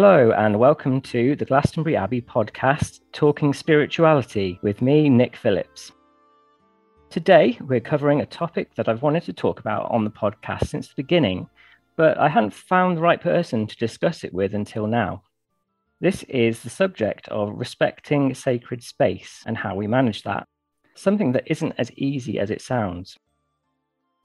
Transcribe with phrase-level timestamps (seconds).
[0.00, 5.90] Hello, and welcome to the Glastonbury Abbey podcast, Talking Spirituality, with me, Nick Phillips.
[7.10, 10.86] Today, we're covering a topic that I've wanted to talk about on the podcast since
[10.86, 11.48] the beginning,
[11.96, 15.24] but I hadn't found the right person to discuss it with until now.
[16.00, 20.46] This is the subject of respecting sacred space and how we manage that,
[20.94, 23.18] something that isn't as easy as it sounds.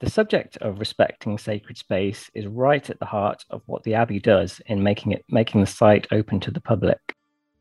[0.00, 4.18] The subject of respecting sacred space is right at the heart of what the Abbey
[4.18, 6.98] does in making it making the site open to the public.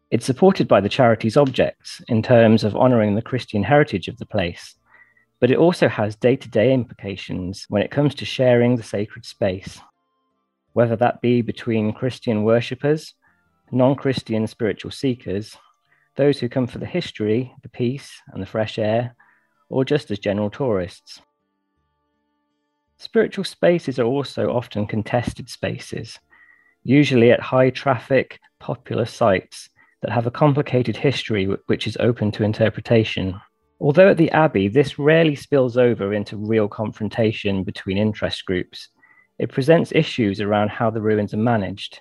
[0.10, 4.26] It's supported by the charity's objects in terms of honouring the Christian heritage of the
[4.26, 4.76] place,
[5.40, 9.80] but it also has day-to-day implications when it comes to sharing the sacred space,
[10.74, 13.14] whether that be between Christian worshippers,
[13.72, 15.56] non-Christian spiritual seekers,
[16.16, 19.16] those who come for the history, the peace, and the fresh air,
[19.70, 21.22] or just as general tourists.
[23.04, 26.18] Spiritual spaces are also often contested spaces,
[26.84, 29.68] usually at high traffic, popular sites
[30.02, 33.38] that have a complicated history which is open to interpretation.
[33.82, 38.88] Although at the Abbey, this rarely spills over into real confrontation between interest groups,
[39.38, 42.00] it presents issues around how the ruins are managed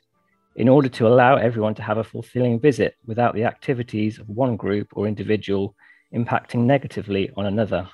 [0.55, 4.56] in order to allow everyone to have a fulfilling visit without the activities of one
[4.56, 5.75] group or individual
[6.14, 7.89] impacting negatively on another.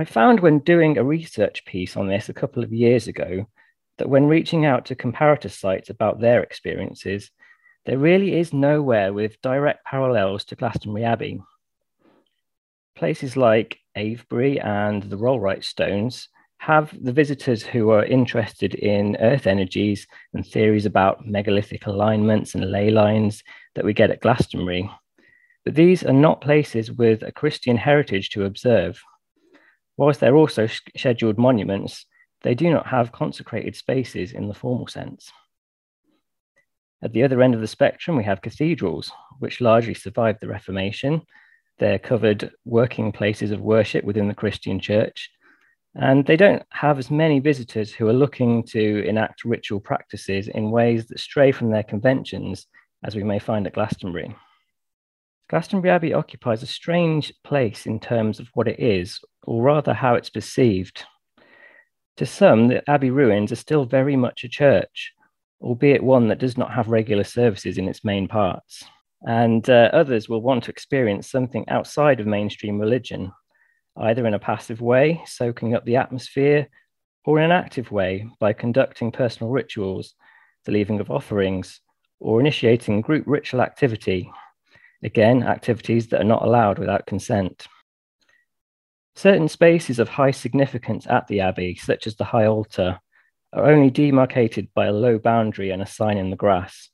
[0.00, 3.46] I found when doing a research piece on this a couple of years ago
[3.96, 7.32] that when reaching out to comparator sites about their experiences,
[7.84, 11.42] there really is nowhere with direct parallels to Glastonbury Abbey.
[12.94, 19.48] Places like Avebury and the Rollright Stones have the visitors who are interested in earth
[19.48, 23.42] energies and theories about megalithic alignments and ley lines
[23.74, 24.88] that we get at Glastonbury.
[25.64, 29.02] But these are not places with a Christian heritage to observe.
[29.98, 32.06] Whilst they're also scheduled monuments,
[32.42, 35.32] they do not have consecrated spaces in the formal sense.
[37.02, 39.10] At the other end of the spectrum, we have cathedrals,
[39.40, 41.22] which largely survived the Reformation.
[41.80, 45.30] They're covered working places of worship within the Christian church,
[45.96, 50.70] and they don't have as many visitors who are looking to enact ritual practices in
[50.70, 52.68] ways that stray from their conventions
[53.04, 54.32] as we may find at Glastonbury.
[55.48, 60.14] Glastonbury Abbey occupies a strange place in terms of what it is, or rather how
[60.14, 61.04] it's perceived.
[62.18, 65.12] To some, the Abbey ruins are still very much a church,
[65.62, 68.84] albeit one that does not have regular services in its main parts.
[69.26, 73.32] And uh, others will want to experience something outside of mainstream religion,
[73.96, 76.68] either in a passive way, soaking up the atmosphere,
[77.24, 80.14] or in an active way by conducting personal rituals,
[80.66, 81.80] the leaving of offerings,
[82.20, 84.30] or initiating group ritual activity
[85.02, 87.66] Again, activities that are not allowed without consent.
[89.14, 93.00] Certain spaces of high significance at the Abbey, such as the High Altar,
[93.52, 96.90] are only demarcated by a low boundary and a sign in the grass,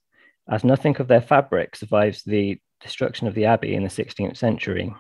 [0.49, 4.95] as nothing of their fabric survives the destruction of the Abbey in the 16th century.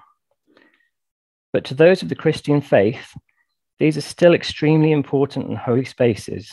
[1.52, 3.14] But to those of the Christian faith,
[3.78, 6.52] these are still extremely important and holy spaces.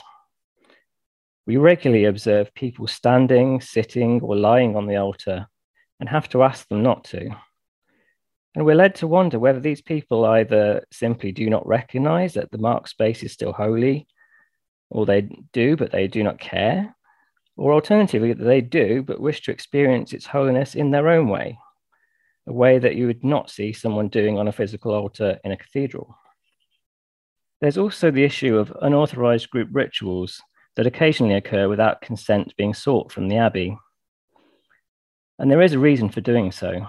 [1.47, 5.47] We regularly observe people standing, sitting, or lying on the altar
[6.01, 7.29] and have to ask them not to.
[8.55, 12.57] And we're led to wonder whether these people either simply do not recognize that the
[12.57, 14.07] mark space is still holy,
[14.89, 16.93] or they do, but they do not care,
[17.55, 21.57] or alternatively, that they do, but wish to experience its holiness in their own way,
[22.47, 25.57] a way that you would not see someone doing on a physical altar in a
[25.57, 26.17] cathedral.
[27.61, 30.41] There's also the issue of unauthorized group rituals
[30.75, 33.77] that occasionally occur without consent being sought from the abbey.
[35.41, 36.85] And there is a reason for doing so.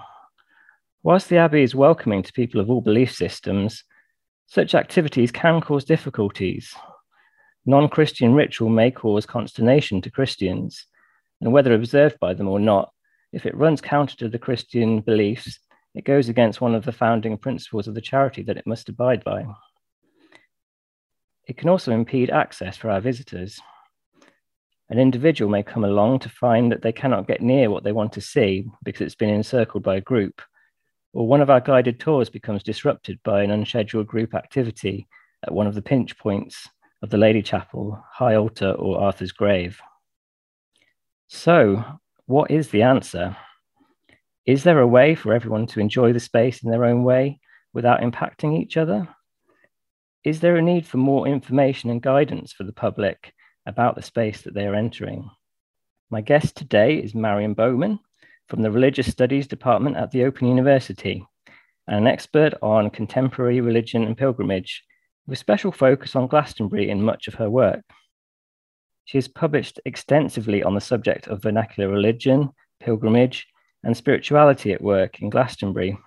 [1.01, 3.83] Whilst the Abbey is welcoming to people of all belief systems,
[4.45, 6.75] such activities can cause difficulties.
[7.65, 10.85] Non Christian ritual may cause consternation to Christians,
[11.41, 12.91] and whether observed by them or not,
[13.31, 15.57] if it runs counter to the Christian beliefs,
[15.95, 19.23] it goes against one of the founding principles of the charity that it must abide
[19.23, 19.47] by.
[21.47, 23.59] It can also impede access for our visitors.
[24.93, 28.13] An individual may come along to find that they cannot get near what they want
[28.13, 30.39] to see because it's been encircled by a group,
[31.13, 35.07] or one of our guided tours becomes disrupted by an unscheduled group activity
[35.41, 36.69] at one of the pinch points
[37.01, 39.81] of the Lady Chapel, High Altar, or Arthur's Grave.
[41.27, 41.83] So,
[42.27, 43.35] what is the answer?
[44.45, 47.39] Is there a way for everyone to enjoy the space in their own way
[47.73, 49.07] without impacting each other?
[50.23, 53.33] Is there a need for more information and guidance for the public
[53.65, 55.29] about the space that they are entering.
[56.09, 57.99] My guest today is Marion Bowman
[58.49, 61.25] from the Religious Studies Department at the Open University,
[61.87, 64.83] and an expert on contemporary religion and pilgrimage,
[65.27, 67.83] with special focus on Glastonbury in much of her work.
[69.05, 72.49] She has published extensively on the subject of vernacular religion,
[72.79, 73.47] pilgrimage,
[73.83, 75.97] and spirituality at work in Glastonbury,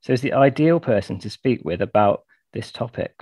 [0.00, 2.22] so is the ideal person to speak with about
[2.52, 3.14] this topic.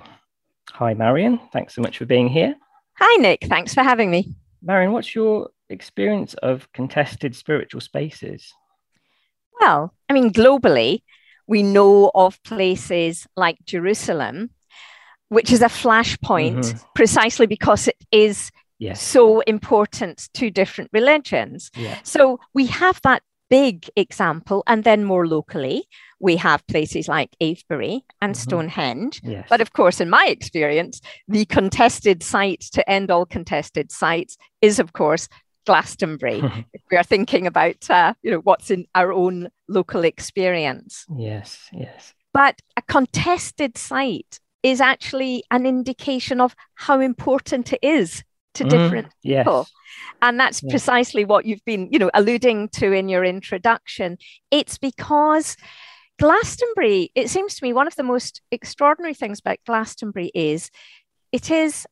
[0.70, 1.40] Hi, Marion.
[1.52, 2.54] Thanks so much for being here.
[2.98, 3.44] Hi, Nick.
[3.44, 4.34] Thanks for having me.
[4.62, 8.54] Marion, what's your experience of contested spiritual spaces?
[9.60, 11.02] Well, I mean, globally,
[11.46, 14.50] we know of places like Jerusalem,
[15.28, 16.78] which is a flashpoint mm-hmm.
[16.94, 19.02] precisely because it is yes.
[19.02, 21.70] so important to different religions.
[21.76, 21.98] Yeah.
[22.02, 24.62] So we have that big example.
[24.66, 25.86] And then more locally,
[26.20, 28.42] we have places like Avebury and mm-hmm.
[28.42, 29.20] Stonehenge.
[29.22, 29.46] Yes.
[29.48, 34.78] But of course, in my experience, the contested site to end all contested sites is,
[34.78, 35.28] of course,
[35.66, 36.40] Glastonbury.
[36.72, 41.04] if we are thinking about, uh, you know, what's in our own local experience.
[41.16, 42.14] Yes, yes.
[42.32, 48.24] But a contested site is actually an indication of how important it is
[48.56, 49.66] to mm, different people.
[49.68, 49.72] Yes.
[50.22, 50.72] And that's yes.
[50.72, 54.18] precisely what you've been, you know, alluding to in your introduction.
[54.50, 55.56] It's because
[56.18, 60.70] Glastonbury, it seems to me one of the most extraordinary things about Glastonbury is
[61.32, 61.86] it is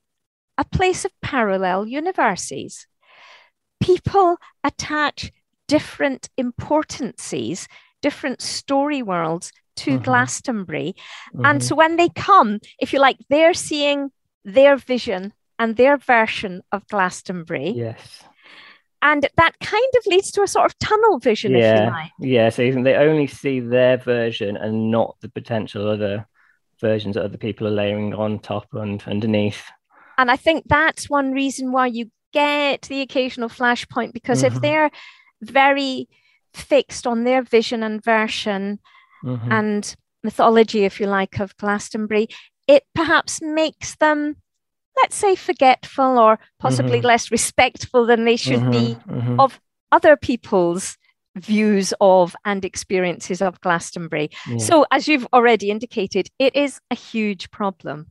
[0.57, 2.87] a place of parallel universes.
[3.81, 5.31] People attach
[5.69, 7.69] different importances,
[8.01, 10.05] different story worlds to mm-hmm.
[10.05, 10.95] Glastonbury.
[11.35, 11.45] Mm-hmm.
[11.45, 14.11] And so when they come, if you like, they're seeing
[14.45, 17.71] their vision and their version of Glastonbury.
[17.71, 18.23] Yes.
[19.03, 21.75] And that kind of leads to a sort of tunnel vision, yeah.
[21.75, 22.11] if you like.
[22.19, 26.27] Yeah, so they only see their version and not the potential other
[26.81, 29.63] versions that other people are layering on top and underneath.
[30.17, 34.57] And I think that's one reason why you get the occasional flashpoint because mm-hmm.
[34.57, 34.91] if they're
[35.43, 36.09] very
[36.55, 38.79] fixed on their vision and version
[39.25, 39.53] mm-hmm.
[39.53, 42.29] and mythology, if you like, of Glastonbury,
[42.67, 44.37] it perhaps makes them
[44.97, 47.07] let's say, forgetful or possibly mm-hmm.
[47.07, 48.71] less respectful than they should mm-hmm.
[48.71, 49.41] be mm-hmm.
[49.41, 49.61] of
[49.93, 50.97] other people's
[51.37, 54.31] views of and experiences of Glastonbury.
[54.49, 54.59] Yeah.
[54.59, 58.07] So, as you've already indicated, it is a huge problem.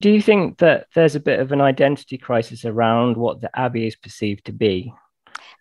[0.00, 3.86] Do you think that there's a bit of an identity crisis around what the Abbey
[3.86, 4.92] is perceived to be?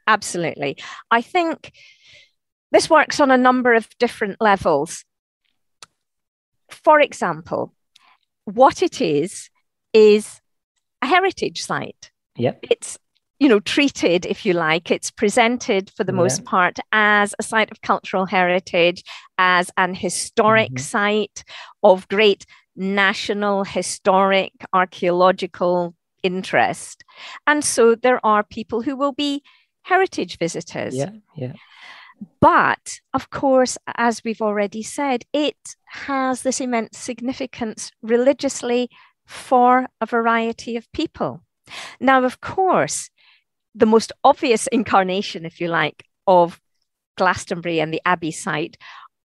[0.05, 0.77] Absolutely.
[1.09, 1.73] I think
[2.71, 5.03] this works on a number of different levels.
[6.69, 7.73] For example,
[8.45, 9.49] what it is
[9.97, 10.41] is
[11.01, 12.11] a heritage site.
[12.35, 12.53] Yeah.
[12.61, 12.97] It's
[13.39, 16.23] you know treated if you like it's presented for the yeah.
[16.23, 19.03] most part as a site of cultural heritage
[19.37, 20.89] as an historic mm-hmm.
[20.95, 21.43] site
[21.83, 27.03] of great national historic archaeological interest
[27.45, 29.43] and so there are people who will be
[29.83, 31.53] heritage visitors yeah yeah
[32.39, 38.89] but of course, as we've already said, it has this immense significance religiously
[39.27, 41.41] for a variety of people.
[41.99, 43.09] Now, of course,
[43.75, 46.59] the most obvious incarnation, if you like, of
[47.17, 48.77] Glastonbury and the Abbey site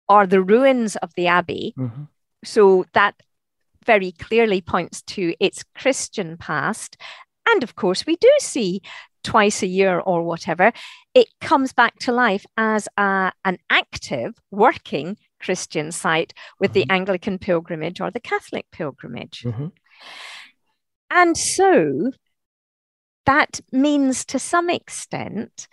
[0.08, 1.74] are the ruins of the Abbey.
[1.78, 2.04] Mm-hmm.
[2.44, 3.16] So that
[3.86, 6.98] very clearly points to its Christian past.
[7.48, 8.82] And of course, we do see
[9.24, 10.72] twice a year or whatever,
[11.14, 16.90] it comes back to life as a, an active, working Christian site with mm-hmm.
[16.90, 19.44] the Anglican pilgrimage or the Catholic pilgrimage.
[19.46, 19.68] Mm-hmm.
[21.10, 22.12] And so
[23.26, 25.68] that means to some extent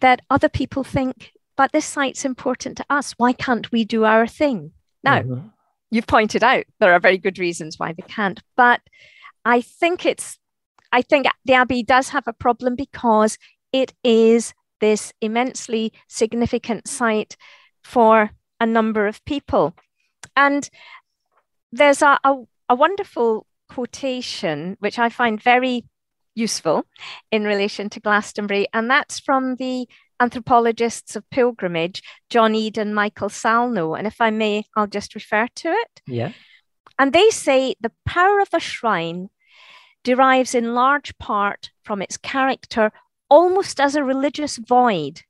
[0.00, 3.14] that other people think, but this site's important to us.
[3.16, 4.72] Why can't we do our thing?
[5.02, 5.48] Now, mm-hmm.
[5.90, 8.80] you've pointed out there are very good reasons why they can't, but
[9.44, 10.38] I think it's,
[10.92, 13.38] I think the Abbey does have a problem because
[13.72, 17.36] it is this immensely significant site
[17.82, 19.74] for a number of people.
[20.36, 20.68] And
[21.72, 22.36] there's a, a,
[22.68, 25.84] a wonderful quotation, which I find very
[26.34, 26.84] useful
[27.30, 29.88] in relation to Glastonbury, and that's from the
[30.20, 33.96] anthropologists of pilgrimage, John Eade, and Michael Sallnow.
[33.98, 36.02] And if I may, I'll just refer to it.
[36.06, 36.32] Yeah.
[36.98, 39.30] And they say the power of a shrine
[40.04, 42.92] derives in large part from its character
[43.28, 45.22] almost as a religious void,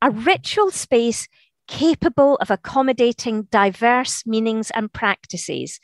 [0.00, 1.28] a ritual space
[1.68, 5.78] capable of accommodating diverse meanings and practices,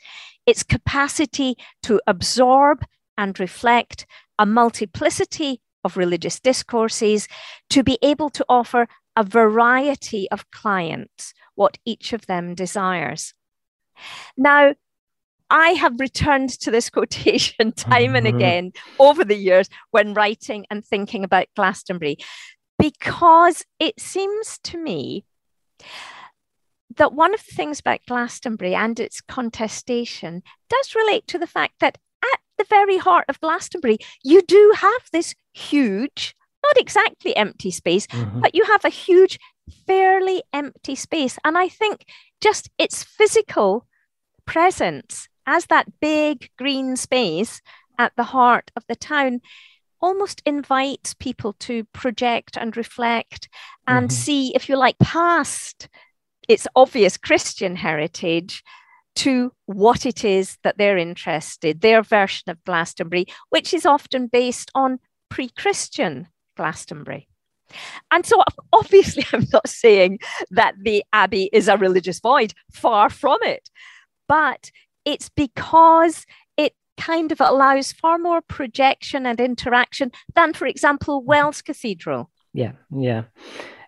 [0.49, 2.83] its capacity to absorb
[3.17, 4.07] and reflect
[4.39, 7.27] a multiplicity of religious discourses,
[7.69, 13.33] to be able to offer a variety of clients what each of them desires.
[14.37, 14.73] Now,
[15.49, 18.37] I have returned to this quotation time and mm-hmm.
[18.37, 22.17] again over the years when writing and thinking about Glastonbury,
[22.79, 25.25] because it seems to me
[26.97, 31.75] that one of the things about Glastonbury and its contestation does relate to the fact
[31.79, 37.71] that at the very heart of Glastonbury, you do have this huge, not exactly empty
[37.71, 38.41] space, mm-hmm.
[38.41, 39.39] but you have a huge,
[39.85, 41.37] fairly empty space.
[41.43, 42.05] And I think
[42.41, 43.85] just its physical
[44.45, 47.61] presence as that big green space
[47.97, 49.41] at the heart of the town
[50.01, 53.49] almost invites people to project and reflect
[53.85, 54.15] and mm-hmm.
[54.15, 55.89] see, if you like, past
[56.49, 58.63] its obvious Christian heritage
[59.15, 64.71] to what it is that they're interested, their version of Glastonbury, which is often based
[64.75, 66.27] on pre Christian
[66.57, 67.27] Glastonbury.
[68.11, 70.19] And so, obviously, I'm not saying
[70.51, 73.69] that the Abbey is a religious void, far from it.
[74.27, 74.71] But
[75.05, 76.25] it's because
[76.57, 82.29] it kind of allows far more projection and interaction than, for example, Wells Cathedral.
[82.53, 83.23] Yeah, yeah.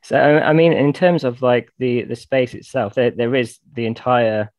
[0.04, 3.86] So, I mean, in terms of like the the space itself, there, there is the
[3.86, 4.52] entire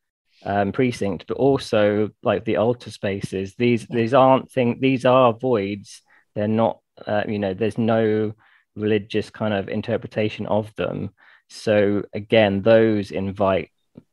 [0.45, 3.55] um, precinct, but also like the altar spaces.
[3.55, 4.79] These these aren't thing.
[4.79, 6.01] These are voids.
[6.35, 6.79] They're not.
[7.05, 8.33] Uh, you know, there's no
[8.75, 11.09] religious kind of interpretation of them.
[11.49, 13.69] So again, those invite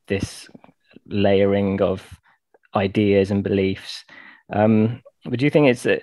[0.07, 0.49] this
[1.07, 2.03] layering of
[2.75, 4.05] ideas and beliefs.
[4.53, 6.01] Um, but do you think it's a,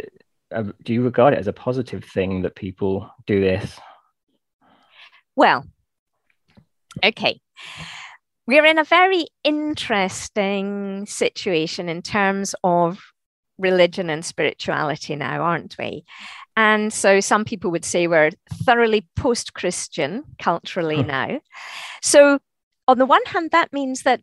[0.52, 3.80] a, do you regard it as a positive thing that people do this?
[5.38, 5.66] Well,
[7.06, 7.40] okay.
[8.48, 13.00] We're in a very interesting situation in terms of
[13.60, 16.06] religion and spirituality now, aren't we?
[16.56, 21.08] And so some people would say we're thoroughly post Christian culturally hmm.
[21.08, 21.40] now.
[22.02, 22.40] So,
[22.88, 24.22] on the one hand, that means that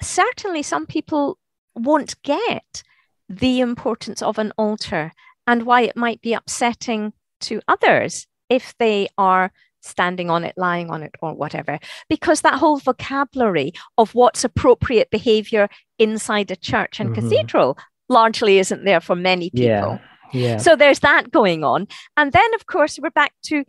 [0.00, 1.36] certainly some people
[1.74, 2.82] won't get
[3.28, 5.12] the importance of an altar
[5.46, 10.90] and why it might be upsetting to others if they are standing on it, lying
[10.90, 11.78] on it, or whatever.
[12.08, 15.68] Because that whole vocabulary of what's appropriate behavior
[15.98, 17.28] inside a church and mm-hmm.
[17.28, 19.64] cathedral largely isn't there for many people.
[19.64, 19.98] Yeah.
[20.32, 20.58] Yeah.
[20.58, 21.88] So there's that going on.
[22.16, 23.64] And then, of course, we're back to,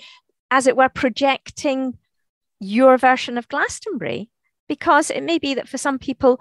[0.52, 1.98] as it were, projecting
[2.60, 4.30] your version of Glastonbury,
[4.70, 6.40] because it may be that for some people,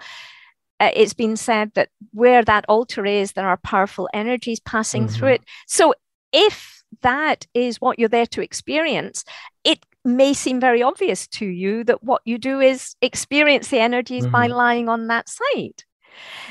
[0.78, 5.14] uh, it's been said that where that altar is, there are powerful energies passing mm-hmm.
[5.14, 5.42] through it.
[5.66, 5.94] So
[6.32, 9.24] if that is what you're there to experience,
[9.64, 14.24] it may seem very obvious to you that what you do is experience the energies
[14.24, 14.32] mm-hmm.
[14.32, 15.84] by lying on that site.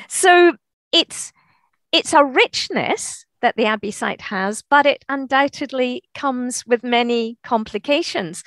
[0.07, 0.53] So
[0.91, 1.31] it's
[1.91, 8.43] it's a richness that the Abbey site has, but it undoubtedly comes with many complications.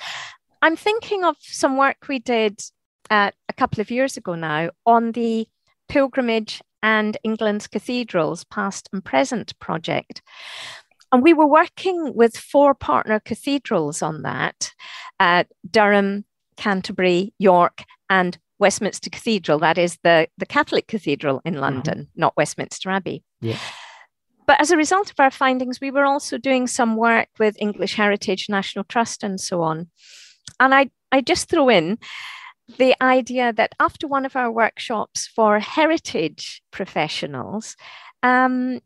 [0.61, 2.61] I'm thinking of some work we did
[3.09, 5.47] uh, a couple of years ago now on the
[5.89, 10.21] pilgrimage and England's cathedrals, past and present project.
[11.13, 14.71] And we were working with four partner cathedrals on that
[15.19, 16.25] uh, Durham,
[16.57, 19.59] Canterbury, York, and Westminster Cathedral.
[19.59, 21.61] That is the, the Catholic cathedral in mm-hmm.
[21.61, 22.19] London, mm-hmm.
[22.19, 23.23] not Westminster Abbey.
[23.41, 23.59] Yeah.
[24.47, 27.93] But as a result of our findings, we were also doing some work with English
[27.93, 29.89] Heritage, National Trust, and so on.
[30.59, 31.99] And I, I just throw in
[32.79, 37.75] the idea that after one of our workshops for heritage professionals,
[38.23, 38.79] um,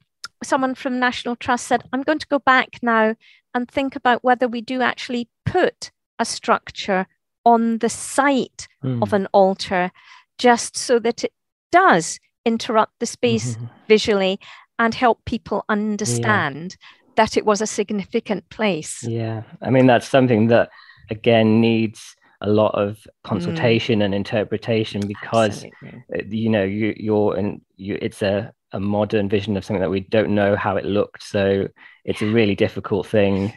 [0.44, 3.16] someone from National Trust said, I'm going to go back now
[3.54, 7.08] and think about whether we do actually put a structure
[7.46, 9.02] on the site mm.
[9.02, 9.92] of an altar
[10.38, 11.34] just so that it
[11.72, 13.66] does interrupt the space mm-hmm.
[13.88, 14.40] visually
[14.80, 16.88] and help people understand yeah.
[17.16, 19.04] that it was a significant place.
[19.04, 19.44] Yeah.
[19.62, 20.70] I mean, that's something that,
[21.10, 24.06] again, needs a lot of consultation mm.
[24.06, 26.04] and interpretation because Absolutely.
[26.14, 29.90] Uh, you know you you're and you it's a a modern vision of something that
[29.90, 31.68] we don't know how it looked so
[32.04, 33.54] it's a really difficult thing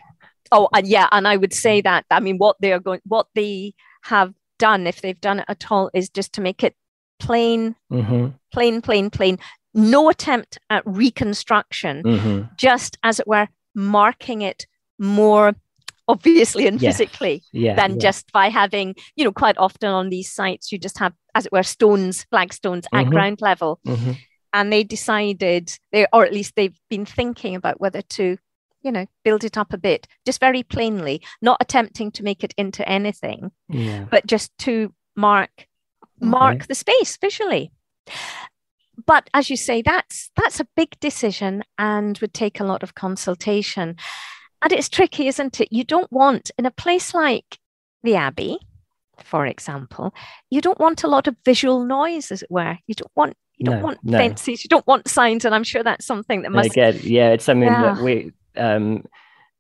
[0.53, 3.73] oh and yeah and i would say that i mean what they're going what they
[4.03, 6.75] have done if they've done it at all is just to make it
[7.19, 8.29] plain mm-hmm.
[8.53, 9.39] plain plain plain
[9.75, 12.43] no attempt at reconstruction, mm-hmm.
[12.57, 14.67] just as it were, marking it
[14.99, 15.55] more
[16.09, 16.99] obviously and yes.
[16.99, 17.99] physically yeah, than yeah.
[17.99, 21.53] just by having, you know, quite often on these sites, you just have, as it
[21.53, 23.07] were, stones, flagstones mm-hmm.
[23.07, 23.79] at ground level.
[24.53, 28.37] And they decided, they, or at least they've been thinking about whether to,
[28.83, 32.55] you know, build it up a bit, just very plainly, not attempting to make it
[32.57, 34.07] into anything, yeah.
[34.11, 35.67] but just to mark
[36.23, 36.67] mark okay.
[36.69, 37.73] the space visually
[39.07, 42.95] but as you say, that's that's a big decision and would take a lot of
[42.95, 43.97] consultation.
[44.63, 45.69] And it's tricky, isn't it?
[45.71, 47.59] You don't want in a place like
[48.03, 48.59] the Abbey,
[49.23, 50.15] for example,
[50.51, 52.79] you don't want a lot of visual noise, as it were.
[52.87, 54.17] You don't want you don't no, want no.
[54.17, 56.71] fences, you don't want signs, and I'm sure that's something that must.
[56.71, 57.95] again, yeah, it's something yeah.
[57.95, 59.05] that we um,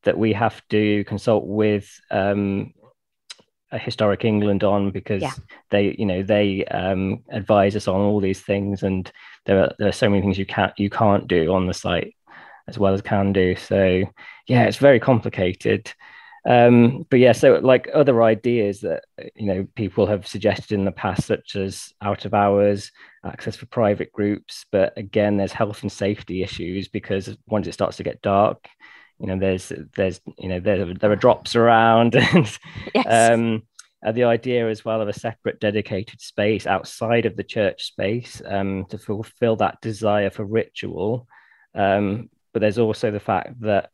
[0.04, 2.72] that we have to consult with um,
[3.70, 5.32] a historic England on because yeah.
[5.68, 9.12] they, you know, they um, advise us on all these things, and
[9.44, 12.14] there are there are so many things you can't you can't do on the site.
[12.68, 13.54] as well as can do.
[13.54, 14.02] So
[14.46, 15.92] yeah, it's very complicated.
[16.48, 19.04] Um, but yeah, so like other ideas that
[19.34, 22.90] you know people have suggested in the past, such as out of hours,
[23.24, 24.64] access for private groups.
[24.72, 28.68] But again, there's health and safety issues because once it starts to get dark,
[29.18, 32.58] you know, there's there's you know there there are drops around, and
[32.94, 33.32] yes.
[33.32, 33.62] um,
[34.04, 38.40] uh, the idea as well of a separate dedicated space outside of the church space
[38.46, 41.28] um, to fulfill that desire for ritual.
[41.74, 43.90] Um, but there's also the fact that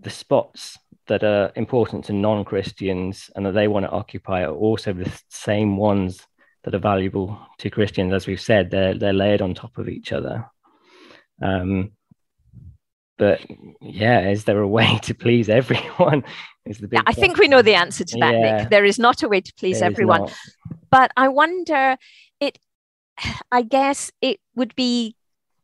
[0.00, 4.92] the spots that are important to non-Christians and that they want to occupy are also
[4.92, 6.26] the same ones
[6.62, 8.12] that are valuable to Christians.
[8.12, 10.46] As we've said, they're they're layered on top of each other.
[11.42, 11.92] Um,
[13.18, 13.40] but
[13.80, 16.24] yeah, is there a way to please everyone?
[16.66, 18.56] Is the big yeah, I think we know the answer to that, yeah.
[18.58, 18.70] Nick.
[18.70, 20.28] There is not a way to please everyone.
[20.90, 21.96] But I wonder,
[22.38, 22.58] it.
[23.50, 25.16] I guess it would be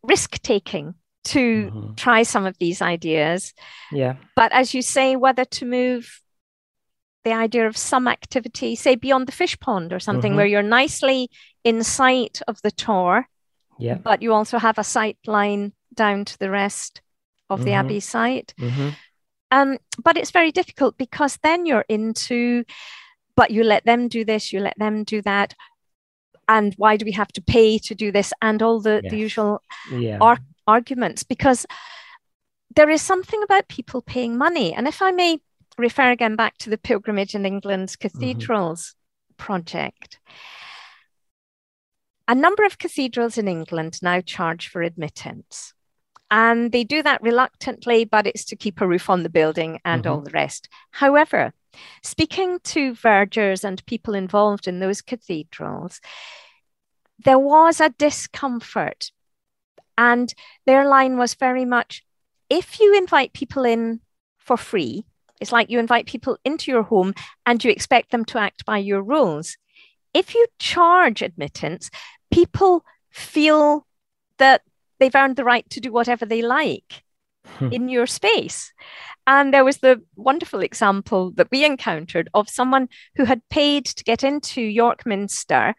[0.02, 0.95] risk taking
[1.26, 1.95] to mm-hmm.
[1.95, 3.52] try some of these ideas.
[3.90, 4.16] Yeah.
[4.35, 6.23] But as you say, whether to move
[7.25, 10.37] the idea of some activity, say beyond the fish pond or something, mm-hmm.
[10.37, 11.28] where you're nicely
[11.64, 13.28] in sight of the Tor,
[13.78, 13.95] yeah.
[13.95, 17.00] but you also have a sight line down to the rest
[17.50, 17.66] of mm-hmm.
[17.66, 18.54] the Abbey site.
[18.61, 18.90] Mm-hmm.
[19.50, 22.64] Um, but it's very difficult because then you're into,
[23.35, 25.54] but you let them do this, you let them do that.
[26.49, 28.33] And why do we have to pay to do this?
[28.40, 29.11] And all the, yes.
[29.11, 30.18] the usual yeah.
[30.21, 31.66] ar- arguments because
[32.75, 34.75] there is something about people paying money.
[34.75, 35.38] And if I may
[35.78, 38.08] refer again back to the Pilgrimage in England's mm-hmm.
[38.08, 39.44] Cathedrals mm-hmm.
[39.44, 40.20] project,
[42.28, 45.73] a number of cathedrals in England now charge for admittance.
[46.30, 50.02] And they do that reluctantly, but it's to keep a roof on the building and
[50.02, 50.12] mm-hmm.
[50.12, 50.68] all the rest.
[50.90, 51.52] However,
[52.02, 56.00] speaking to vergers and people involved in those cathedrals,
[57.25, 59.12] there was a discomfort
[59.98, 60.32] and
[60.66, 62.02] their line was very much
[62.48, 64.00] if you invite people in
[64.38, 65.04] for free,
[65.40, 68.78] it's like you invite people into your home and you expect them to act by
[68.78, 69.56] your rules.
[70.14, 71.90] If you charge admittance,
[72.30, 73.87] people feel
[74.38, 74.62] that
[74.98, 77.02] they've earned the right to do whatever they like
[77.59, 77.72] hmm.
[77.72, 78.72] in your space.
[79.26, 84.04] And there was the wonderful example that we encountered of someone who had paid to
[84.04, 85.74] get into York Minster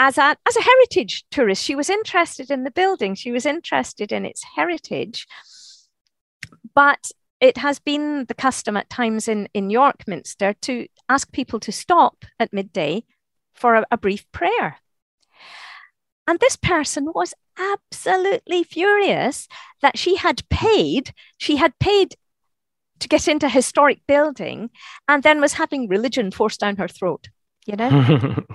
[0.00, 1.64] as a, as a heritage tourist.
[1.64, 5.26] She was interested in the building, she was interested in its heritage.
[6.72, 11.58] But it has been the custom at times in, in York Minster to ask people
[11.60, 13.04] to stop at midday
[13.54, 14.76] for a, a brief prayer.
[16.28, 19.48] And this person was absolutely furious
[19.82, 22.14] that she had paid, she had paid
[23.00, 24.70] to get into a historic building
[25.08, 27.28] and then was having religion forced down her throat,
[27.66, 28.36] you know?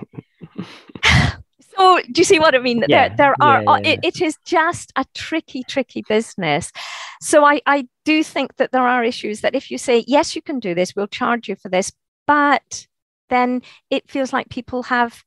[1.76, 2.84] so do you see what I mean?
[2.88, 3.62] Yeah, there, there are.
[3.62, 6.72] Yeah, yeah, it, it is just a tricky, tricky business.
[7.20, 10.42] So I, I do think that there are issues that if you say yes, you
[10.42, 11.92] can do this, we'll charge you for this,
[12.26, 12.86] but
[13.30, 15.24] then it feels like people have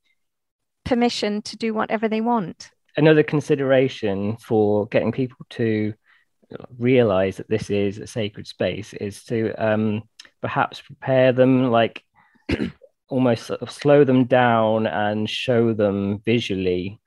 [0.85, 2.71] permission to do whatever they want.
[2.95, 5.93] Another consideration for getting people to
[6.77, 10.03] realize that this is a sacred space is to um,
[10.41, 12.03] perhaps prepare them like
[13.09, 16.99] almost sort of slow them down and show them visually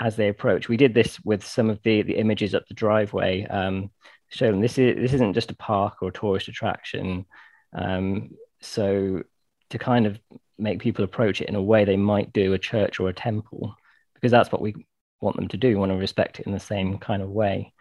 [0.00, 0.68] as they approach.
[0.68, 3.44] We did this with some of the the images up the driveway.
[3.46, 3.90] Um,
[4.28, 7.24] show them this is this isn't just a park or a tourist attraction.
[7.72, 8.30] Um,
[8.60, 9.22] so
[9.70, 10.18] to kind of
[10.58, 13.74] make people approach it in a way they might do a church or a temple,
[14.14, 14.74] because that's what we
[15.20, 15.68] want them to do.
[15.68, 17.72] We want to respect it in the same kind of way.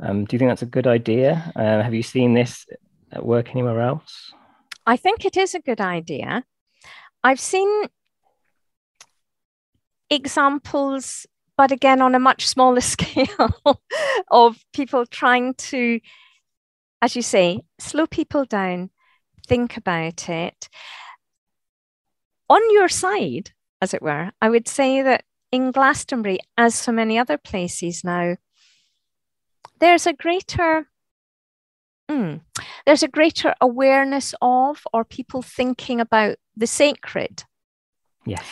[0.00, 1.52] Um, do you think that's a good idea?
[1.54, 2.66] Uh, have you seen this
[3.12, 4.32] at work anywhere else?
[4.86, 6.44] I think it is a good idea.
[7.22, 7.86] I've seen
[10.08, 13.80] examples, but again, on a much smaller scale,
[14.30, 16.00] of people trying to,
[17.02, 18.90] as you say, slow people down,
[19.46, 20.68] think about it.
[22.48, 27.18] On your side, as it were, I would say that in Glastonbury, as so many
[27.18, 28.36] other places now,
[29.78, 30.89] there's a greater
[32.10, 32.40] mm,
[32.86, 37.44] there's a greater awareness of or people thinking about the sacred.
[38.26, 38.44] Yes.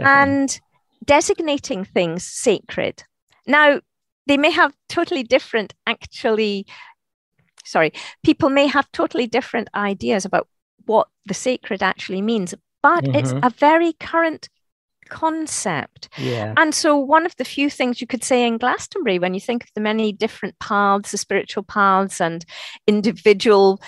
[0.00, 0.60] And
[1.04, 3.04] designating things sacred.
[3.46, 3.80] Now,
[4.26, 6.66] they may have totally different, actually,
[7.64, 7.92] sorry,
[8.24, 10.48] people may have totally different ideas about
[10.86, 13.16] what the sacred actually means, but mm-hmm.
[13.16, 14.48] it's a very current
[15.12, 16.08] concept.
[16.16, 16.54] Yeah.
[16.56, 19.64] And so, one of the few things you could say in Glastonbury, when you think
[19.64, 22.44] of the many different paths, the spiritual paths, and
[22.86, 23.80] individual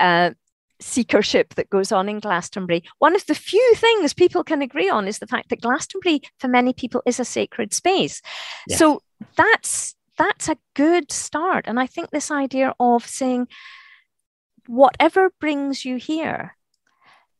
[0.00, 0.30] uh,
[0.80, 5.06] seekership that goes on in Glastonbury, one of the few things people can agree on
[5.06, 8.22] is the fact that Glastonbury, for many people, is a sacred space.
[8.66, 8.78] Yes.
[8.78, 9.02] So,
[9.36, 11.64] that's that's a good start.
[11.66, 13.48] And I think this idea of saying,
[14.66, 16.56] whatever brings you here,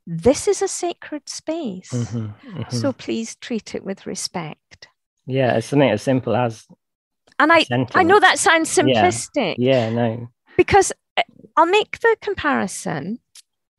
[0.06, 1.90] this is a sacred space.
[1.90, 2.18] Mm-hmm,
[2.58, 2.76] mm-hmm.
[2.76, 4.88] So please treat it with respect.
[5.26, 6.66] Yeah, it's something as simple as.
[7.38, 9.54] And I, I know that sounds simplistic.
[9.58, 10.28] Yeah, yeah no.
[10.56, 11.22] Because uh,
[11.56, 13.18] I'll make the comparison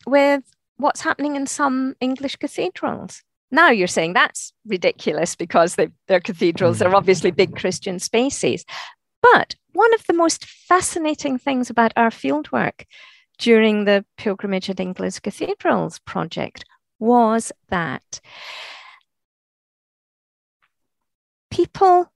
[0.06, 0.44] with
[0.78, 3.22] what's happening in some English cathedrals.
[3.52, 8.66] Now you're saying that's ridiculous because they, their cathedrals are obviously big Christian spaces.
[9.22, 12.86] But one of the most fascinating things about our fieldwork
[13.42, 16.64] during the Pilgrimage at English Cathedrals project
[17.00, 18.22] was that
[21.50, 22.12] people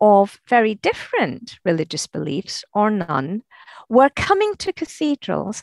[0.00, 3.42] of very different religious beliefs or none
[3.90, 5.62] were coming to cathedrals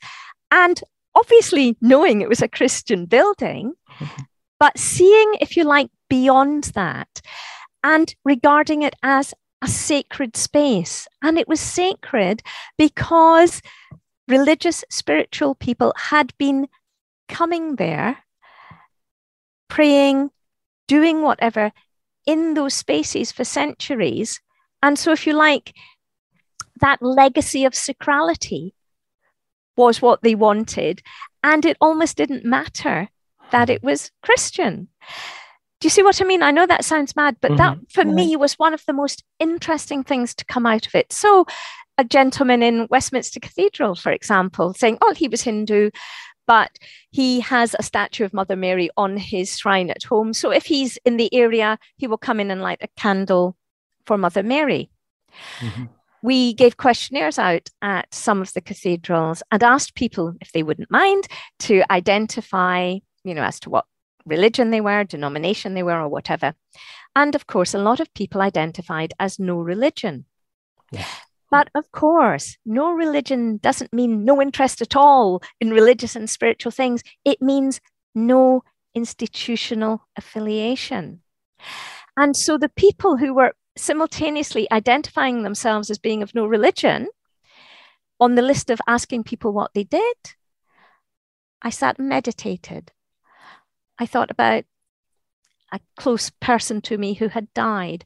[0.52, 0.82] and
[1.16, 3.74] obviously knowing it was a Christian building,
[4.60, 7.22] but seeing, if you like, beyond that
[7.84, 11.08] and regarding it as a sacred space.
[11.24, 12.44] And it was sacred
[12.78, 13.62] because
[14.28, 16.68] religious, spiritual people had been
[17.28, 18.24] coming there,
[19.70, 20.32] praying,
[20.88, 21.72] doing whatever
[22.26, 24.40] in those spaces for centuries.
[24.82, 25.74] And so, if you like,
[26.82, 28.74] that legacy of sacrality
[29.78, 31.02] was what they wanted.
[31.44, 33.10] And it almost didn't matter
[33.52, 34.88] that it was Christian.
[35.80, 36.42] Do you see what I mean?
[36.42, 37.58] I know that sounds mad, but mm-hmm.
[37.58, 38.16] that for mm-hmm.
[38.16, 41.12] me was one of the most interesting things to come out of it.
[41.12, 41.46] So
[41.98, 45.92] a gentleman in Westminster Cathedral, for example, saying, oh, he was Hindu,
[46.48, 46.78] but
[47.12, 50.34] he has a statue of Mother Mary on his shrine at home.
[50.34, 53.56] So if he's in the area, he will come in and light a candle
[54.06, 54.90] for Mother Mary.
[55.60, 55.86] Mm-hmm.
[56.22, 60.92] We gave questionnaires out at some of the cathedrals and asked people if they wouldn't
[60.92, 61.28] mind
[61.60, 63.86] to identify, you know, as to what
[64.26, 66.56] religion they were, denomination they were, or whatever.
[67.16, 70.26] And of course, a lot of people identified as no religion.
[71.52, 76.72] But of course, no religion doesn't mean no interest at all in religious and spiritual
[76.72, 77.04] things.
[77.24, 77.80] It means
[78.14, 81.22] no institutional affiliation.
[82.18, 87.08] And so the people who were simultaneously identifying themselves as being of no religion,
[88.20, 90.16] on the list of asking people what they did,
[91.62, 92.92] I sat and meditated.
[94.00, 94.64] I thought about
[95.72, 98.06] a close person to me who had died.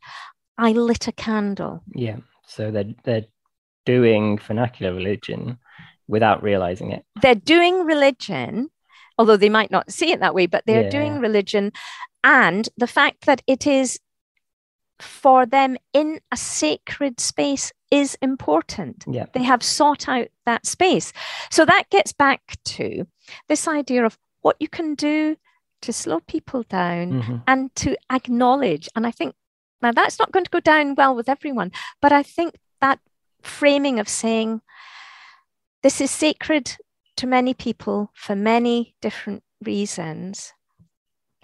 [0.58, 1.84] I lit a candle.
[1.93, 2.17] Yeah.
[2.50, 3.26] So they're, they're
[3.86, 5.58] doing vernacular religion
[6.08, 7.06] without realizing it.
[7.22, 8.70] They're doing religion,
[9.18, 10.90] although they might not see it that way, but they're yeah.
[10.90, 11.72] doing religion.
[12.24, 14.00] And the fact that it is
[15.00, 19.06] for them in a sacred space is important.
[19.08, 19.28] Yeah.
[19.34, 21.14] They have sought out that space.
[21.50, 23.08] So that gets back to
[23.48, 25.38] this idea of what you can do
[25.82, 27.38] to slow people down mm-hmm.
[27.48, 28.90] and to acknowledge.
[28.96, 29.36] And I think
[29.82, 33.00] now that's not going to go down well with everyone, but I think that
[33.42, 34.62] framing of saying
[35.84, 36.76] this is sacred
[37.18, 40.54] to many people for many different reasons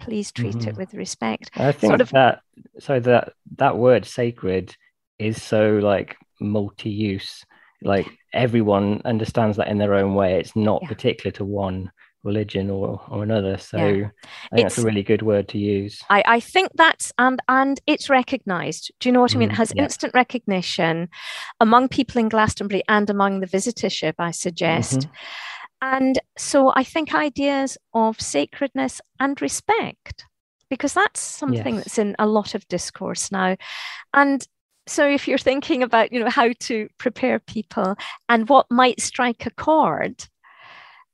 [0.00, 0.70] please treat mm-hmm.
[0.70, 2.40] it with respect i think sort of, that
[2.78, 4.74] so that that word sacred
[5.18, 7.44] is so like multi-use
[7.82, 10.88] like everyone understands that in their own way it's not yeah.
[10.88, 11.90] particular to one
[12.26, 13.56] religion or, or another.
[13.56, 13.84] So yeah.
[13.84, 14.10] I think
[14.52, 16.02] it's, that's a really good word to use.
[16.10, 18.92] I, I think that's and and it's recognized.
[19.00, 19.50] Do you know what I mean?
[19.50, 19.84] It mm, has yeah.
[19.84, 21.08] instant recognition
[21.60, 24.98] among people in Glastonbury and among the visitorship, I suggest.
[25.00, 25.12] Mm-hmm.
[25.82, 30.24] And so I think ideas of sacredness and respect,
[30.70, 31.84] because that's something yes.
[31.84, 33.56] that's in a lot of discourse now.
[34.12, 34.46] And
[34.88, 37.96] so if you're thinking about, you know, how to prepare people
[38.28, 40.24] and what might strike a chord,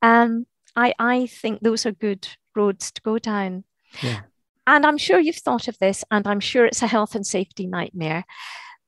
[0.01, 0.47] um,
[0.77, 3.65] I, I think those are good roads to go down.
[4.03, 4.21] Yeah.
[4.67, 7.67] And I'm sure you've thought of this, and I'm sure it's a health and safety
[7.67, 8.25] nightmare.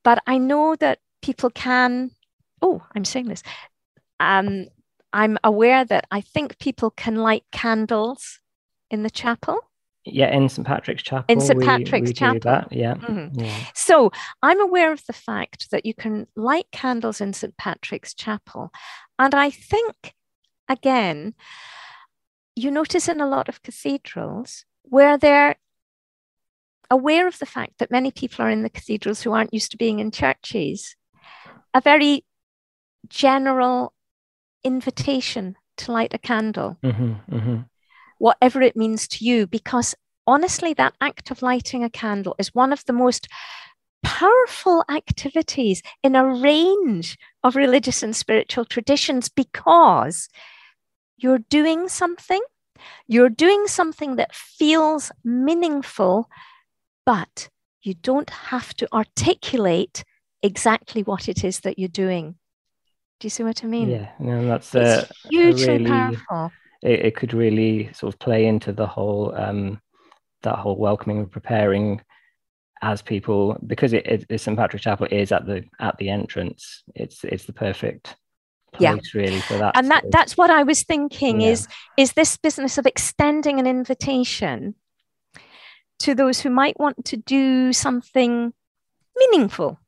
[0.04, 2.10] But I know that people can,
[2.62, 3.42] oh, I'm saying this.
[4.20, 4.66] Um,
[5.12, 8.40] I'm aware that I think people can light candles
[8.90, 9.58] in the chapel.
[10.04, 10.66] Yeah, in St.
[10.66, 11.24] Patrick's Chapel.
[11.28, 11.62] In St.
[11.62, 12.40] Patrick's we, we Chapel.
[12.40, 12.72] That.
[12.72, 12.94] Yeah.
[12.94, 13.40] Mm-hmm.
[13.40, 13.64] yeah.
[13.74, 17.56] So I'm aware of the fact that you can light candles in St.
[17.56, 18.70] Patrick's Chapel.
[19.18, 20.14] And I think,
[20.68, 21.34] again,
[22.56, 25.56] you notice in a lot of cathedrals where they're
[26.90, 29.76] aware of the fact that many people are in the cathedrals who aren't used to
[29.76, 30.96] being in churches,
[31.72, 32.24] a very
[33.08, 33.92] general
[34.62, 37.56] invitation to light a candle, mm-hmm, mm-hmm.
[38.18, 39.94] whatever it means to you, because
[40.26, 43.26] honestly, that act of lighting a candle is one of the most
[44.02, 50.28] powerful activities in a range of religious and spiritual traditions because
[51.16, 52.40] you're doing something,
[53.06, 56.28] you're doing something that feels meaningful,
[57.06, 57.48] but
[57.82, 60.04] you don't have to articulate
[60.42, 62.36] exactly what it is that you're doing.
[63.20, 63.90] Do you see what I mean?
[63.90, 66.52] Yeah, no, that's uh, hugely really, powerful.
[66.82, 69.80] It, it, could really sort of play into the whole um,
[70.42, 72.00] that whole welcoming and preparing
[72.82, 76.82] as people because it, it, St Patrick's Chapel is at the at the entrance.
[76.94, 78.16] It's it's the perfect
[78.80, 78.96] yeah.
[79.14, 79.76] really for that.
[79.76, 81.50] And that that's what I was thinking Yeah.
[81.50, 84.74] is is this business of extending an invitation
[86.00, 88.52] to those who might want to do something
[89.16, 89.78] meaningful.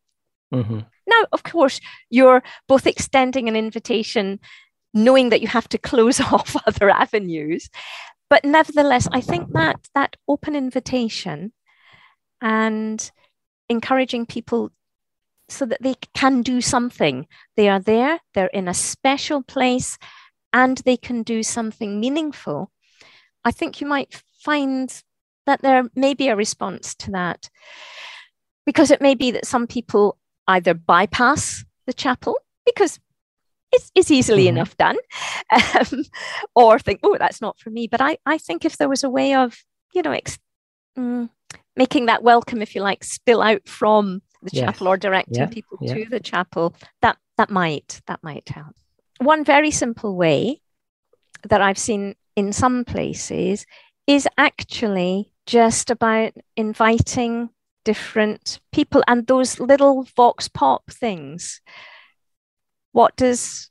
[0.52, 4.40] hmm Now, of course, you're both extending an invitation,
[4.94, 7.68] knowing that you have to close off other avenues.
[8.28, 11.52] But nevertheless, I think that that open invitation
[12.40, 13.10] and
[13.68, 14.70] encouraging people
[15.48, 17.26] so that they can do something.
[17.56, 19.98] They are there, they're in a special place,
[20.52, 22.70] and they can do something meaningful.
[23.44, 24.92] I think you might find
[25.46, 27.48] that there may be a response to that
[28.64, 32.98] because it may be that some people either bypass the chapel because
[33.72, 34.48] it's, it's easily Mhm.
[34.48, 34.96] enough done
[35.50, 36.04] um,
[36.54, 39.10] or think oh that's not for me but I, I think if there was a
[39.10, 39.56] way of
[39.94, 40.38] you know ex-
[40.98, 41.28] mm,
[41.76, 44.64] making that welcome if you like spill out from the Yes.
[44.64, 45.94] chapel or directing Yeah, people yeah.
[45.94, 48.74] to the chapel that that might that might help
[49.18, 50.60] one very simple way
[51.42, 53.66] that i've seen in some places
[54.06, 57.50] is actually just about inviting
[57.84, 61.60] different people and those little vox pop things
[62.92, 63.70] what does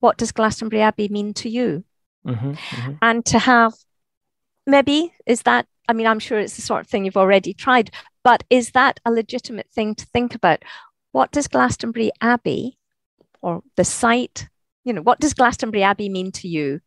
[0.00, 1.84] what does glastonbury abbey mean to you
[2.24, 3.72] hmm hmm and to have
[4.70, 7.90] maybe is that i mean i'm sure it's the sort of thing you've already tried
[8.22, 10.62] but is that a legitimate thing to think about?
[11.12, 12.76] What does glastonbury abbey
[13.42, 14.48] or the site
[14.84, 16.80] you know what does glastonbury abbey mean to you?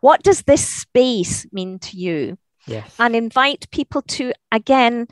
[0.00, 2.38] What does this space mean to you?
[2.66, 2.94] Yes.
[2.98, 5.08] and invite people to again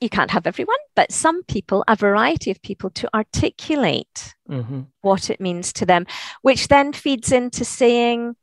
[0.00, 5.28] you can't have everyone but some people a variety of people to articulate hmm what
[5.28, 6.06] it means to them
[6.40, 8.34] which then feeds into saying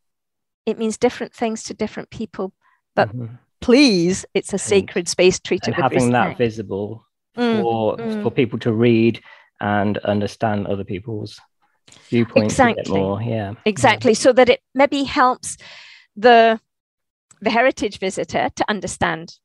[0.65, 2.53] it means different things to different people
[2.95, 3.37] But mhm.
[3.61, 7.05] please it's a sacred space treat and having that visible
[7.37, 8.23] Mm, for mm.
[8.23, 9.21] for people to read
[9.61, 11.39] and understand other people's
[12.09, 12.99] viewpoints a bit Exactly.
[12.99, 13.21] more.
[13.21, 13.53] Yeah.
[13.65, 15.57] exactly so that it maybe helps
[16.17, 16.59] the
[17.41, 19.39] the heritage visitor to understand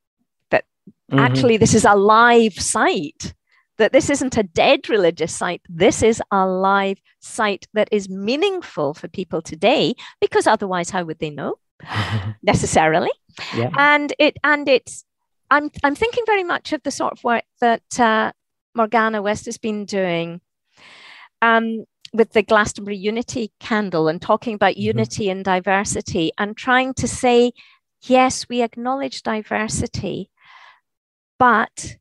[1.13, 1.21] Mhm.
[1.27, 3.35] actually this is a live site
[3.79, 8.95] that this isn't a dead religious site this is a live site that is meaningful
[8.95, 11.55] for people today because otherwise how would they know
[12.43, 13.11] necessarily
[13.55, 13.71] yeah.
[13.77, 15.05] and it and it's
[15.51, 18.33] i'm i'm thinking very much of the sort of work that uh,
[18.75, 20.41] morgana west has been doing
[21.43, 21.85] um,
[22.15, 24.83] with the glastonbury unity candle and talking about Mhm.
[24.83, 27.53] unity and diversity and trying to say
[28.03, 30.31] yes we acknowledge diversity
[31.39, 31.97] but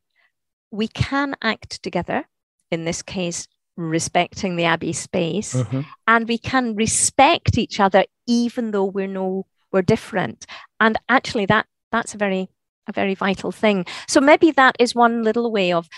[0.75, 2.25] we can act together
[2.69, 5.85] in this case respecting the abbey space Mhm.
[6.07, 10.45] and we can respect each other even though we're no we're different
[10.79, 12.49] and actually that that's a very
[12.87, 15.89] a very vital thing so maybe that is one little way of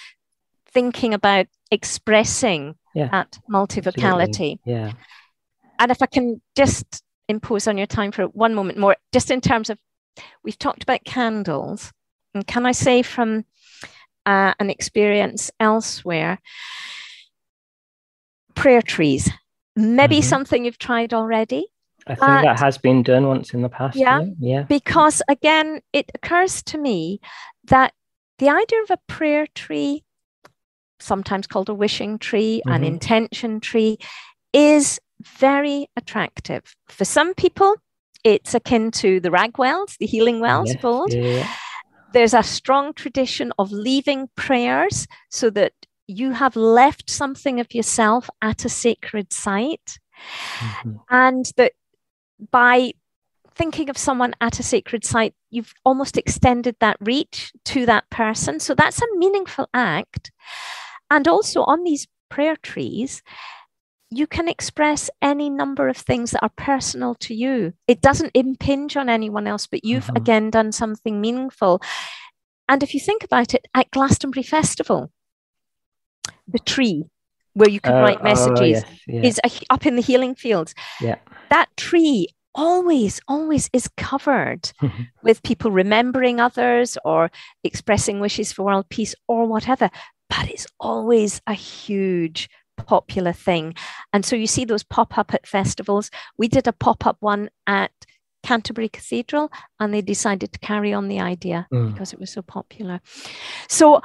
[0.66, 3.10] thinking about expressing Yeah.
[3.12, 4.92] that multivocality Yeah.
[5.80, 9.42] and if i can just impose on your time for one moment more just in
[9.42, 9.78] terms of
[10.44, 11.92] we've talked about candles
[12.34, 13.46] and can i say from
[14.28, 16.38] uh, an experience elsewhere
[18.56, 19.30] prayer trees
[19.76, 20.24] maybe Mhm.
[20.24, 21.66] something you've tried already
[22.10, 23.98] I think But- that has been done once in the past.
[23.98, 24.22] Yeah.
[24.40, 24.64] Yeah.
[24.64, 27.20] Because again it occurs to me
[27.66, 27.94] that
[28.40, 30.04] the idea of a prayer tree
[31.00, 32.88] sometimes called a wishing tree an Mhm.
[32.94, 33.98] intention tree
[34.54, 37.76] is very attractive for some people
[38.24, 41.48] it's akin to the rag wells the healing wells Yes, yeah.
[42.14, 45.74] There's a strong tradition of leaving prayers so that
[46.08, 50.00] you have left something of yourself at a sacred site
[50.60, 51.00] Mhm.
[51.10, 51.74] and that
[52.52, 52.94] by
[53.56, 58.60] thinking of someone at a sacred site, you've almost extended that reach to that person.
[58.60, 60.32] So that's a meaningful act.
[61.10, 63.22] And also on these prayer trees,
[64.10, 67.74] you can express any number of things that are personal to you.
[67.88, 70.18] It doesn't impinge on anyone else, but you've Mhm.
[70.18, 71.82] again done something meaningful.
[72.70, 75.12] And if you think about it, at Glastonbury Festival,
[76.48, 77.06] the tree
[77.54, 79.22] where you can Oh, write oh, messages yes, yeah.
[79.24, 80.74] is a, up in the healing fields.
[81.02, 81.16] Yeah.
[81.50, 84.72] That tree always, always is covered
[85.24, 87.30] with people remembering others or
[87.64, 89.90] expressing wishes for world peace or whatever.
[90.30, 93.74] But it's always a huge popular thing.
[94.14, 96.10] And so you see those pop up at festivals.
[96.38, 97.92] We did a pop up one at
[98.44, 101.92] Canterbury Cathedral and they decided to carry on the idea Mm.
[101.92, 103.02] because it was so popular.
[103.68, 104.02] So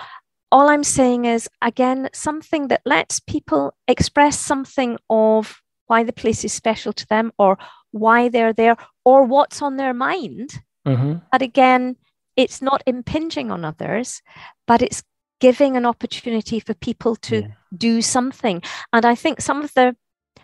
[0.50, 6.44] all I'm saying is, again, something that lets people express something of why the place
[6.44, 7.58] is special to them or
[7.90, 10.62] why they're there or what's on their mind.
[10.87, 11.14] Mm-hmm.
[11.30, 11.96] But again,
[12.37, 14.22] it's not impinging on others,
[14.66, 15.02] but it's
[15.40, 17.48] giving an opportunity for people to yeah.
[17.76, 18.62] Do something.
[18.92, 19.96] And I think some of the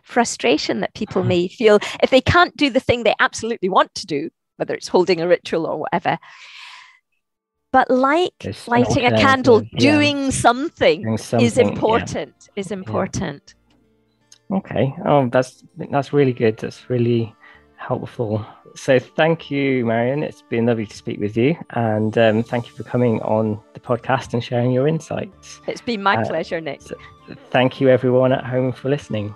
[0.03, 1.29] frustration that people mm-hmm.
[1.29, 4.89] may feel if they can't do the thing they absolutely want to do, whether it's
[4.89, 6.19] holding a ritual or whatever,
[7.73, 9.79] but like it's lighting a candle yeah.
[9.79, 12.61] doing something, doing something is important yeah.
[12.61, 13.55] is important
[14.51, 14.57] yeah.
[14.57, 17.35] okay oh that's that's really good that's really
[17.79, 18.45] helpful.
[18.75, 20.23] So thank you marion.
[20.23, 23.81] It's been lovely to speak with you and um, thank you for coming on the
[23.81, 25.61] podcast and sharing your insights.
[25.67, 26.83] It's been my uh, pleasure nick.
[26.83, 26.97] so
[27.51, 29.35] thank you everyone at home for listening.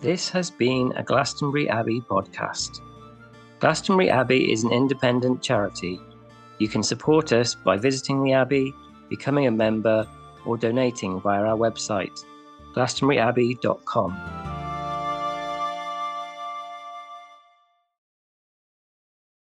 [0.00, 2.80] This has been a glastonbury abbey podcast.
[3.60, 5.98] Glastonbury Abbey is an independent charity.
[6.58, 8.74] You can support us by visiting the Abbey,
[9.08, 10.06] becoming a member,
[10.44, 12.24] or donating via our website,
[12.74, 14.55] glastonburyabbey.com.